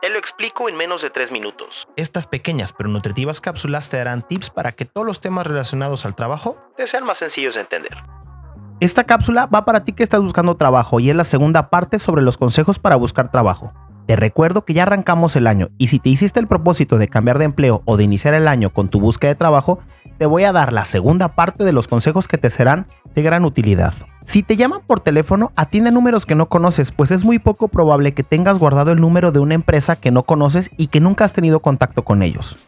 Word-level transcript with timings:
Te 0.00 0.10
lo 0.10 0.18
explico 0.18 0.68
en 0.68 0.76
menos 0.76 1.02
de 1.02 1.10
3 1.10 1.32
minutos. 1.32 1.88
Estas 1.96 2.26
pequeñas 2.26 2.72
pero 2.72 2.88
nutritivas 2.88 3.40
cápsulas 3.40 3.90
te 3.90 3.96
darán 3.96 4.22
tips 4.22 4.50
para 4.50 4.72
que 4.72 4.84
todos 4.84 5.06
los 5.06 5.20
temas 5.20 5.46
relacionados 5.46 6.06
al 6.06 6.14
trabajo 6.14 6.56
te 6.76 6.86
sean 6.86 7.04
más 7.04 7.18
sencillos 7.18 7.54
de 7.54 7.62
entender. 7.62 7.96
Esta 8.80 9.04
cápsula 9.04 9.46
va 9.46 9.64
para 9.64 9.84
ti 9.84 9.92
que 9.92 10.04
estás 10.04 10.22
buscando 10.22 10.56
trabajo 10.56 11.00
y 11.00 11.10
es 11.10 11.16
la 11.16 11.24
segunda 11.24 11.68
parte 11.68 11.98
sobre 11.98 12.22
los 12.22 12.38
consejos 12.38 12.78
para 12.78 12.94
buscar 12.94 13.30
trabajo. 13.30 13.72
Te 14.06 14.14
recuerdo 14.14 14.64
que 14.64 14.72
ya 14.72 14.84
arrancamos 14.84 15.34
el 15.34 15.48
año 15.48 15.68
y 15.78 15.88
si 15.88 15.98
te 15.98 16.08
hiciste 16.10 16.38
el 16.38 16.46
propósito 16.46 16.96
de 16.96 17.08
cambiar 17.08 17.38
de 17.38 17.46
empleo 17.46 17.82
o 17.84 17.96
de 17.96 18.04
iniciar 18.04 18.34
el 18.34 18.46
año 18.46 18.72
con 18.72 18.88
tu 18.88 19.00
búsqueda 19.00 19.32
de 19.32 19.34
trabajo, 19.34 19.80
te 20.18 20.26
voy 20.26 20.44
a 20.44 20.52
dar 20.52 20.72
la 20.72 20.84
segunda 20.84 21.28
parte 21.28 21.64
de 21.64 21.72
los 21.72 21.88
consejos 21.88 22.28
que 22.28 22.38
te 22.38 22.50
serán 22.50 22.86
de 23.14 23.22
gran 23.22 23.44
utilidad. 23.44 23.94
Si 24.24 24.42
te 24.42 24.56
llaman 24.56 24.82
por 24.86 25.00
teléfono, 25.00 25.52
atiende 25.56 25.90
números 25.90 26.26
que 26.26 26.34
no 26.34 26.48
conoces, 26.48 26.92
pues 26.92 27.10
es 27.10 27.24
muy 27.24 27.38
poco 27.38 27.68
probable 27.68 28.12
que 28.12 28.24
tengas 28.24 28.58
guardado 28.58 28.92
el 28.92 29.00
número 29.00 29.32
de 29.32 29.38
una 29.38 29.54
empresa 29.54 29.96
que 29.96 30.10
no 30.10 30.24
conoces 30.24 30.70
y 30.76 30.88
que 30.88 31.00
nunca 31.00 31.24
has 31.24 31.32
tenido 31.32 31.60
contacto 31.60 32.04
con 32.04 32.22
ellos. 32.22 32.58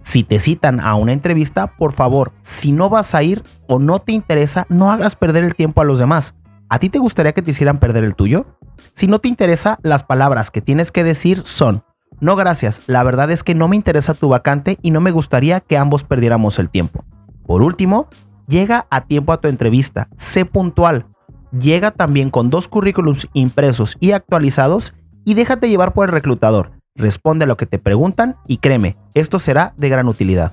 Si 0.00 0.22
te 0.22 0.38
citan 0.38 0.78
a 0.78 0.94
una 0.94 1.12
entrevista, 1.12 1.76
por 1.76 1.92
favor, 1.92 2.32
si 2.42 2.70
no 2.70 2.88
vas 2.88 3.14
a 3.14 3.22
ir 3.22 3.42
o 3.66 3.78
no 3.80 3.98
te 3.98 4.12
interesa, 4.12 4.66
no 4.68 4.92
hagas 4.92 5.16
perder 5.16 5.42
el 5.42 5.56
tiempo 5.56 5.80
a 5.80 5.84
los 5.84 5.98
demás. 5.98 6.34
¿A 6.68 6.78
ti 6.78 6.88
te 6.88 6.98
gustaría 6.98 7.32
que 7.32 7.42
te 7.42 7.50
hicieran 7.50 7.78
perder 7.78 8.04
el 8.04 8.14
tuyo? 8.14 8.46
Si 8.92 9.06
no 9.06 9.18
te 9.18 9.28
interesa, 9.28 9.78
las 9.82 10.04
palabras 10.04 10.50
que 10.50 10.60
tienes 10.60 10.92
que 10.92 11.02
decir 11.02 11.42
son, 11.44 11.82
no 12.20 12.36
gracias, 12.36 12.82
la 12.86 13.02
verdad 13.02 13.30
es 13.30 13.42
que 13.42 13.54
no 13.54 13.68
me 13.68 13.76
interesa 13.76 14.14
tu 14.14 14.28
vacante 14.28 14.78
y 14.82 14.90
no 14.90 15.00
me 15.00 15.10
gustaría 15.10 15.60
que 15.60 15.76
ambos 15.76 16.04
perdiéramos 16.04 16.58
el 16.58 16.70
tiempo. 16.70 17.04
Por 17.46 17.62
último, 17.62 18.08
Llega 18.48 18.86
a 18.88 19.02
tiempo 19.02 19.34
a 19.34 19.42
tu 19.42 19.48
entrevista, 19.48 20.08
sé 20.16 20.46
puntual. 20.46 21.04
Llega 21.52 21.90
también 21.90 22.30
con 22.30 22.48
dos 22.48 22.66
currículums 22.66 23.28
impresos 23.34 23.98
y 24.00 24.12
actualizados 24.12 24.94
y 25.26 25.34
déjate 25.34 25.68
llevar 25.68 25.92
por 25.92 26.08
el 26.08 26.14
reclutador. 26.14 26.72
Responde 26.94 27.44
a 27.44 27.46
lo 27.46 27.58
que 27.58 27.66
te 27.66 27.78
preguntan 27.78 28.36
y 28.46 28.56
créeme, 28.56 28.96
esto 29.12 29.38
será 29.38 29.74
de 29.76 29.90
gran 29.90 30.08
utilidad. 30.08 30.52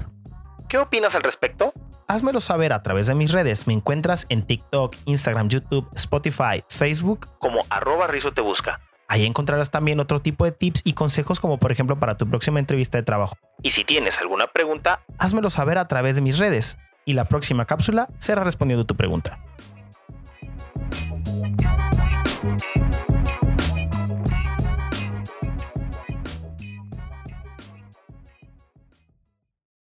¿Qué 0.67 0.77
opinas 0.77 1.15
al 1.15 1.23
respecto? 1.23 1.71
Házmelo 2.09 2.41
saber 2.41 2.73
a 2.73 2.83
través 2.83 3.07
de 3.07 3.15
mis 3.15 3.31
redes. 3.31 3.65
Me 3.65 3.73
encuentras 3.73 4.25
en 4.27 4.43
TikTok, 4.43 4.93
Instagram, 5.05 5.47
YouTube, 5.47 5.87
Spotify, 5.95 6.63
Facebook 6.67 7.29
como 7.39 7.61
arroba 7.69 8.07
Rizo 8.07 8.33
te 8.33 8.41
busca. 8.41 8.81
Ahí 9.07 9.25
encontrarás 9.25 9.71
también 9.71 9.99
otro 9.99 10.19
tipo 10.19 10.45
de 10.45 10.51
tips 10.51 10.81
y 10.83 10.93
consejos 10.93 11.39
como 11.39 11.59
por 11.59 11.71
ejemplo 11.71 11.99
para 11.99 12.17
tu 12.17 12.27
próxima 12.27 12.59
entrevista 12.59 12.97
de 12.97 13.03
trabajo. 13.03 13.35
Y 13.61 13.71
si 13.71 13.83
tienes 13.83 14.17
alguna 14.19 14.47
pregunta, 14.47 15.01
házmelo 15.19 15.49
saber 15.49 15.77
a 15.77 15.87
través 15.87 16.15
de 16.15 16.21
mis 16.21 16.39
redes 16.39 16.77
y 17.05 17.13
la 17.13 17.25
próxima 17.25 17.65
cápsula 17.65 18.09
será 18.17 18.43
respondiendo 18.43 18.85
tu 18.85 18.95
pregunta. 18.95 19.39